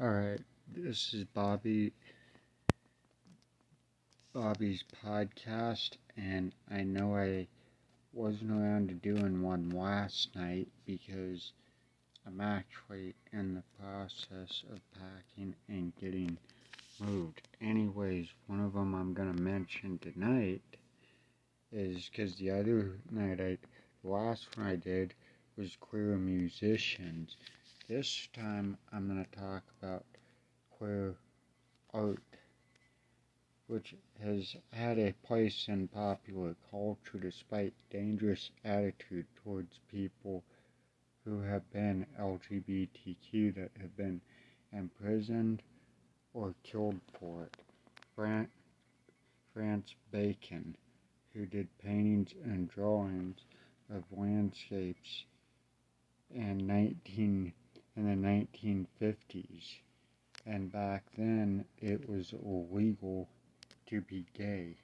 [0.00, 0.38] Alright,
[0.72, 1.90] this is Bobbi
[4.32, 7.48] Bobbi's podcast and I know I
[8.12, 11.50] wasn't around to doing one last night because
[12.24, 16.38] I'm actually in the process of packing and getting
[17.00, 17.48] moved.
[17.60, 20.62] Anyways, one of them I'm gonna mention tonight
[21.72, 23.58] is because the other night I,
[24.04, 25.14] the last one I did
[25.56, 27.36] was queer musicians.
[27.88, 30.04] This time I'm going to talk about
[30.76, 31.14] queer
[31.94, 32.22] art,
[33.66, 40.44] which has had a place in popular culture despite dangerous attitude towards people
[41.24, 44.20] who have been LGBTQ that have been
[44.70, 45.62] imprisoned
[46.34, 47.56] or killed for it.
[48.14, 48.50] Brant,
[49.54, 50.76] Francis Bacon,
[51.32, 53.38] who did paintings and drawings
[53.90, 55.24] of landscapes
[56.34, 57.54] in 19
[57.98, 59.74] in the 1950s,
[60.46, 63.28] and back then it was illegal
[63.86, 64.76] to be gay.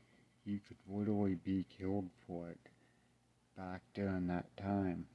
[0.45, 2.59] You could literally be killed for it
[3.57, 5.07] back during that time.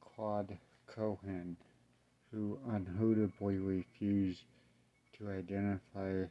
[0.00, 0.56] Claude
[0.86, 1.56] Cahun,
[2.32, 4.44] who unhootably refused
[5.18, 6.24] to identify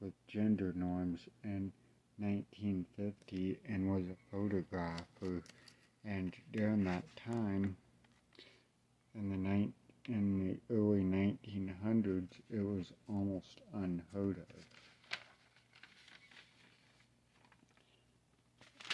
[0.00, 1.72] with gender norms in
[2.18, 5.42] 1950 and was a photographer
[6.04, 7.76] and during that time
[9.14, 9.72] in the ni-
[10.08, 14.64] in the early 1900s, it was almost unheard of.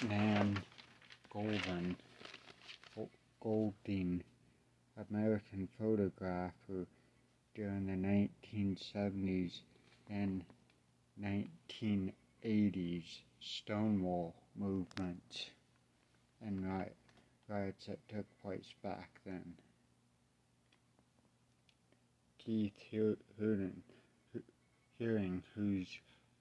[0.08, 0.62] Nan
[1.30, 1.96] Goldin,
[3.40, 4.22] Golding,
[5.10, 6.86] American photographer
[7.54, 9.60] during the 1970s
[10.08, 10.44] and
[11.20, 15.50] 1980s Stonewall movements
[16.40, 16.66] and
[17.48, 19.54] riots that took place back then.
[22.44, 23.82] Keith Haring,
[24.98, 25.98] Haring, whose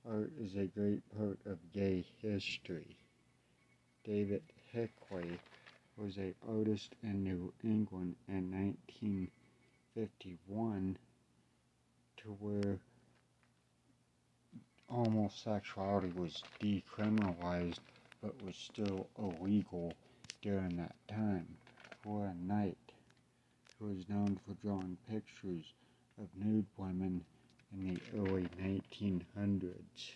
[0.09, 2.95] art is a great part of gay history.
[4.05, 4.41] David
[4.73, 5.39] Hockney
[5.97, 10.97] was an artist in New England in 1951
[12.17, 12.79] to where
[14.87, 17.79] homosexuality was decriminalized
[18.21, 19.91] but was still illegal
[20.41, 21.57] during that time.
[22.01, 22.77] Flora Knight,
[23.77, 25.73] who was known for drawing pictures
[26.19, 27.23] of nude women
[27.73, 30.11] in the early 1900s.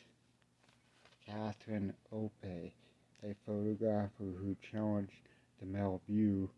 [1.25, 2.73] Catherine Opie,
[3.23, 5.11] a photographer who challenged
[5.59, 6.49] the male view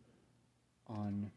[0.88, 1.30] on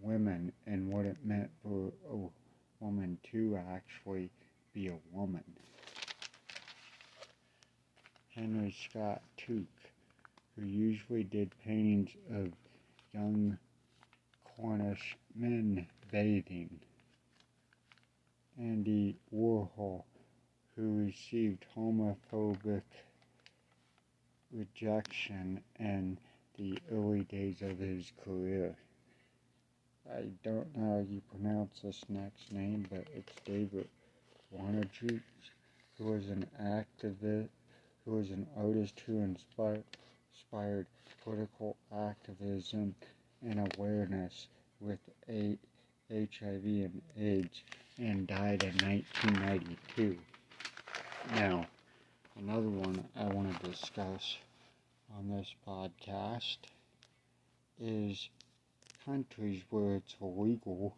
[0.00, 4.30] women and what it meant for a woman to actually
[4.72, 5.44] be a woman.
[8.34, 9.66] Henry Scott Tuke,
[10.56, 12.48] who usually did paintings of
[21.52, 22.82] received homophobic
[24.52, 26.18] rejection in
[26.58, 28.74] the early days of his career.
[30.10, 33.88] I don't know how you pronounce this next name, but it's David
[34.54, 35.20] Wojnarowicz,
[35.98, 37.48] who was an activist
[38.04, 39.84] who was an artist who inspired,
[40.34, 40.86] inspired
[41.22, 42.94] political activism
[43.42, 44.48] and awareness
[44.80, 44.98] with
[45.28, 45.56] a,
[46.10, 47.62] HIV and AIDS
[47.98, 50.18] and died in 1992.
[51.30, 51.66] Now,
[52.36, 54.36] another one I want to discuss
[55.16, 56.58] on this podcast
[57.80, 58.28] is
[59.06, 60.96] countries where it's illegal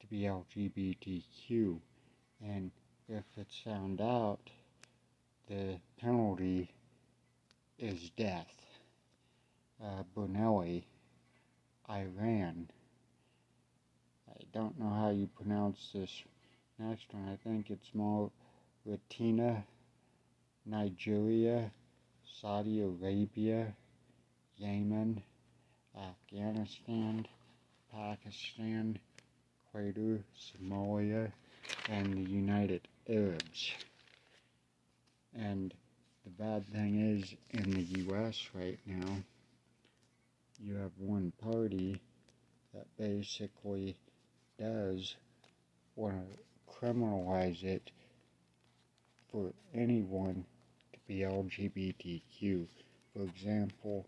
[0.00, 1.80] to be LGBTQ,
[2.44, 2.70] and
[3.08, 4.50] if it's found out,
[5.48, 6.70] the penalty
[7.78, 8.54] is death.
[9.82, 10.84] Uh, Brunei,
[11.88, 12.68] Iran.
[14.28, 16.22] I don't know how you pronounce this
[16.78, 17.28] next one.
[17.28, 18.30] I think it's more
[18.86, 19.64] Latina,
[20.64, 21.72] Nigeria,
[22.40, 23.74] Saudi Arabia,
[24.58, 25.20] Yemen,
[25.98, 27.26] Afghanistan,
[27.92, 28.96] Pakistan,
[29.74, 31.32] Ecuador, Somalia,
[31.88, 33.72] and the United Arabs.
[35.34, 35.74] And
[36.24, 38.48] the bad thing is, in the U.S.
[38.54, 39.16] right now,
[40.60, 42.00] you have one party
[42.72, 43.96] that basically
[44.60, 45.16] does
[45.96, 46.38] want to
[46.80, 47.90] criminalize it
[49.30, 50.44] for anyone
[50.92, 52.66] to be LGBTQ.
[53.14, 54.06] For example,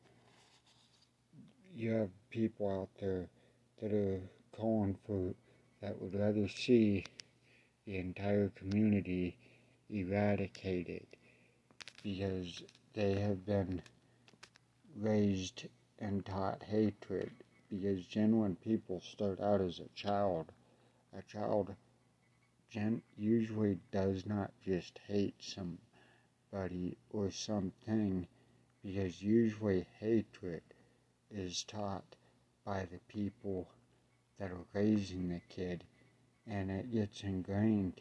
[1.77, 3.29] you have people out there
[3.81, 4.21] that are
[4.53, 5.35] calling for
[5.81, 7.05] that would rather see
[7.87, 9.37] the entire community
[9.91, 11.07] eradicated
[12.03, 12.63] because
[12.95, 13.81] they have been
[14.97, 15.67] raised
[16.01, 17.31] and taught hatred
[17.71, 20.47] because genuine people start out as a child
[21.17, 21.75] a child
[22.71, 28.27] gen- usually does not just hate somebody or something
[28.83, 30.63] because usually hatred
[31.31, 32.17] is taught
[32.65, 33.69] by the people
[34.39, 35.85] that are raising the kid
[36.47, 38.01] and it gets ingrained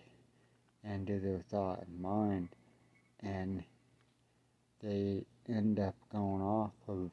[0.84, 2.50] into their thought and mind
[3.22, 3.64] and
[4.82, 7.12] they end up going off of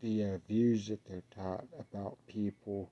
[0.00, 2.90] the uh, views that they're taught about people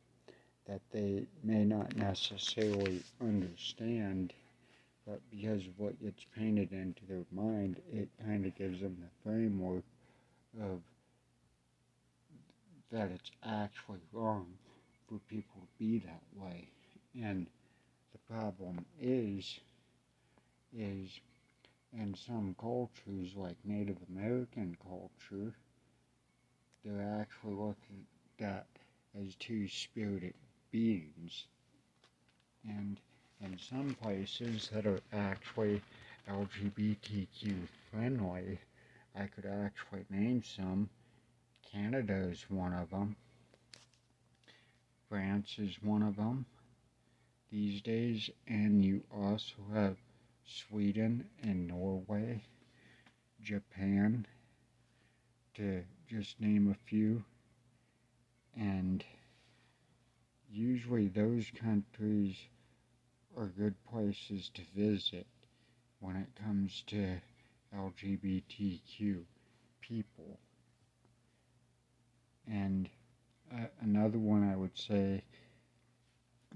[0.68, 4.34] that they may not necessarily understand,
[5.06, 9.30] but because of what gets painted into their mind, it kind of gives them the
[9.30, 9.84] framework
[10.62, 10.80] of
[12.92, 14.46] that it's actually wrong
[15.08, 16.68] for people to be that way.
[17.22, 17.46] And
[18.12, 19.58] the problem is,
[20.76, 21.20] is
[21.92, 25.54] in some cultures, like Native American culture,
[26.84, 28.06] they're actually looking
[28.40, 28.66] at
[29.18, 30.34] as two spirited
[30.70, 31.46] beings.
[32.68, 32.98] And
[33.40, 35.80] in some places that are actually
[36.28, 37.54] LGBTQ
[37.90, 38.58] friendly,
[39.14, 40.88] I could actually name some.
[41.72, 43.16] Canada is one of them.
[45.08, 46.44] France is one of them
[47.50, 49.96] these days, and you also have
[50.44, 52.42] Sweden and Norway,
[53.42, 54.26] Japan,
[55.54, 57.24] to just name a few.
[58.56, 59.04] And
[60.50, 62.36] usually those countries
[63.36, 65.26] are good places to visit
[66.00, 67.20] when it comes to
[67.76, 69.22] LGBTQ
[69.80, 70.38] people.
[72.50, 72.88] And
[73.52, 75.22] uh, another one I would say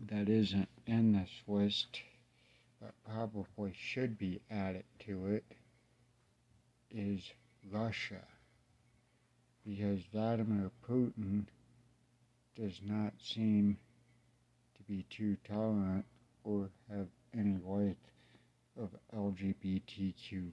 [0.09, 2.01] that isn't in this list,
[2.81, 5.45] but probably should be added to it,
[6.91, 7.21] is
[7.71, 8.23] Russia.
[9.67, 11.45] Because Vladimir Putin
[12.57, 13.77] does not seem
[14.77, 16.05] to be too tolerant
[16.45, 17.07] or have
[17.37, 17.97] any like
[18.79, 20.51] of LGBTQ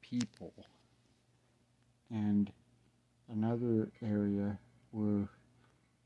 [0.00, 0.52] people.
[2.10, 2.50] And
[3.28, 4.58] another area
[4.90, 5.28] where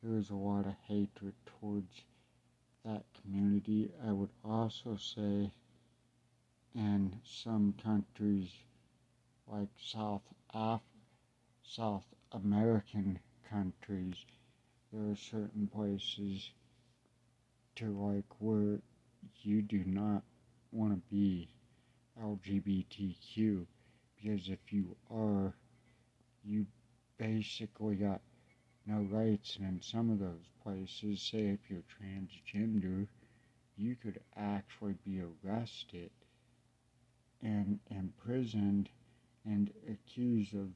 [0.02, 2.02] there is a lot of hatred towards
[2.84, 5.50] that community, I would also say
[6.74, 8.48] in some countries
[9.46, 10.22] like South
[10.54, 10.80] Af-
[11.62, 13.18] South American
[13.50, 14.14] countries,
[14.92, 16.50] there are certain places
[17.76, 18.80] to like where
[19.42, 20.22] you do not
[20.72, 21.48] want to be
[22.22, 23.66] LGBTQ
[24.16, 25.54] because if you are,
[26.44, 26.66] you
[27.18, 28.20] basically got
[28.86, 29.56] no rights.
[29.56, 33.06] And in some of those places, say if you're transgender,
[33.76, 36.10] you could actually be arrested
[37.42, 38.88] and imprisoned
[39.44, 40.68] and accused of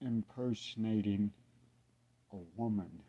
[0.00, 1.32] impersonating
[2.32, 3.02] a woman,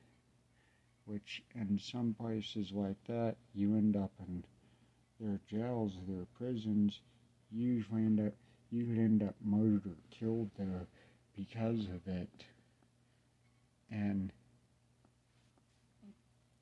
[1.06, 4.44] which in some places like that, you end up in
[5.20, 7.02] their jails, their prisons,
[7.52, 8.34] you usually end up,
[8.72, 10.88] you could end up murdered or killed there
[11.36, 12.46] because of it.
[13.92, 14.32] And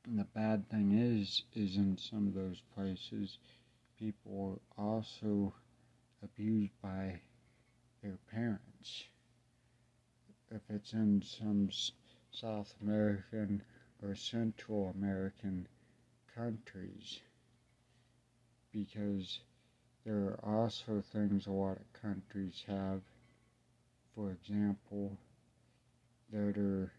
[0.07, 3.37] the bad thing is, is in some of those places,
[3.97, 5.53] people are also
[6.23, 7.19] abused by
[8.01, 9.03] their parents
[10.51, 11.69] if it's in some
[12.31, 13.61] South American
[14.03, 15.67] or Central American
[16.35, 17.19] countries
[18.71, 19.39] because
[20.05, 23.01] there are also things a lot of countries have,
[24.15, 25.17] for example,
[26.31, 26.91] that are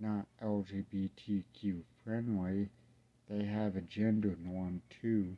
[0.00, 2.68] not LGBTQ friendly.
[3.28, 5.36] They have a gender norm too,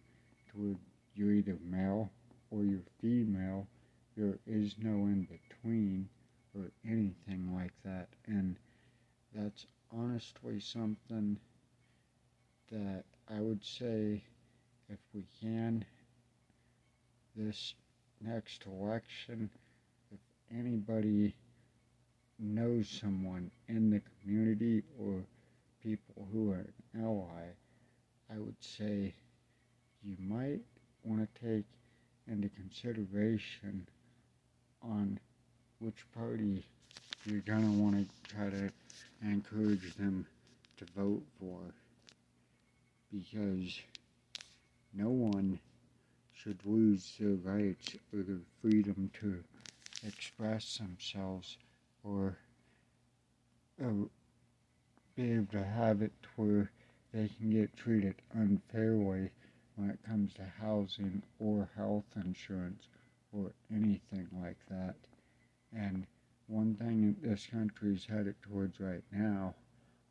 [0.52, 0.78] to
[1.14, 2.10] you're either male
[2.50, 3.66] or you're female.
[4.16, 6.08] There is no in between
[6.56, 8.08] or anything like that.
[8.26, 8.56] And
[9.34, 11.36] that's honestly something
[12.70, 14.22] that I would say
[14.88, 15.84] if we can,
[17.36, 17.74] this
[18.20, 19.50] next election,
[20.12, 20.18] if
[20.56, 21.34] anybody
[22.38, 25.24] knows someone in the community or
[25.82, 27.48] people who are an ally,
[28.32, 29.14] I would say
[30.02, 30.60] you might
[31.04, 31.64] want to take
[32.28, 33.86] into consideration
[34.82, 35.18] on
[35.78, 36.64] which party
[37.26, 38.70] you're going to want to try to
[39.24, 40.26] encourage them
[40.76, 41.58] to vote for
[43.12, 43.80] because
[44.92, 45.58] no one
[46.32, 49.42] should lose their rights or their freedom to
[50.06, 51.56] express themselves
[52.02, 52.36] or
[55.16, 56.70] be able to have it where
[57.12, 59.30] they can get treated unfairly
[59.76, 62.88] when it comes to housing or health insurance
[63.32, 64.94] or anything like that.
[65.76, 66.06] And
[66.46, 69.54] one thing this country is headed towards right now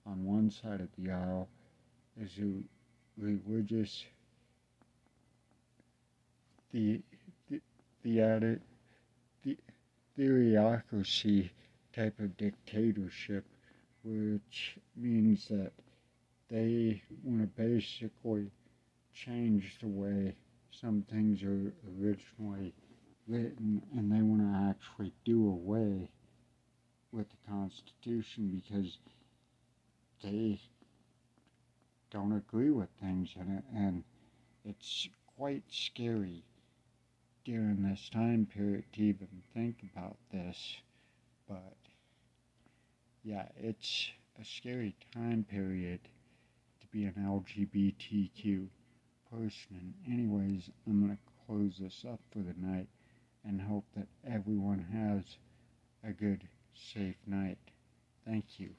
[0.05, 1.47] on one side of the aisle
[2.19, 2.63] is a
[3.17, 4.05] religious
[6.71, 7.01] the
[7.49, 7.61] the
[8.03, 8.61] the added
[9.43, 9.57] the
[10.17, 11.51] theocracy
[11.95, 13.45] type of dictatorship,
[14.03, 15.71] which means that
[16.49, 18.49] they want to basically
[19.13, 20.35] change the way
[20.71, 22.73] some things are originally
[23.27, 26.09] written and they want to actually do away
[27.13, 28.97] with the Constitution because
[30.23, 30.59] they
[32.09, 34.03] don't agree with things in it and
[34.65, 36.43] it's quite scary
[37.45, 40.77] during this time period to even think about this.
[41.47, 41.75] But
[43.23, 44.09] yeah it's
[44.41, 45.99] a scary time period
[46.81, 48.67] to be an LGBTQ
[49.31, 49.93] person.
[50.05, 52.87] And anyways I'm gonna close this up for the night
[53.45, 55.37] and hope that everyone has
[56.03, 56.43] a good
[56.73, 57.57] safe night.
[58.25, 58.71] Thank you